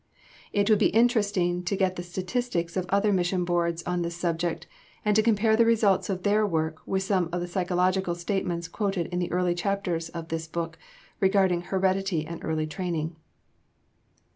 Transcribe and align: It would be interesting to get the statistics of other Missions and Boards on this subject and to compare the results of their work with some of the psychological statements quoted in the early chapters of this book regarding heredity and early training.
It 0.51 0.67
would 0.67 0.79
be 0.79 0.87
interesting 0.87 1.61
to 1.63 1.75
get 1.75 1.95
the 1.95 2.01
statistics 2.01 2.75
of 2.75 2.87
other 2.89 3.13
Missions 3.13 3.37
and 3.41 3.45
Boards 3.45 3.83
on 3.83 4.01
this 4.01 4.15
subject 4.15 4.65
and 5.05 5.15
to 5.15 5.21
compare 5.21 5.55
the 5.55 5.63
results 5.63 6.09
of 6.09 6.23
their 6.23 6.43
work 6.43 6.79
with 6.87 7.03
some 7.03 7.29
of 7.31 7.39
the 7.39 7.47
psychological 7.47 8.15
statements 8.15 8.67
quoted 8.67 9.05
in 9.13 9.19
the 9.19 9.31
early 9.31 9.53
chapters 9.53 10.09
of 10.09 10.29
this 10.29 10.47
book 10.47 10.79
regarding 11.19 11.61
heredity 11.61 12.25
and 12.25 12.43
early 12.43 12.65
training. 12.65 13.15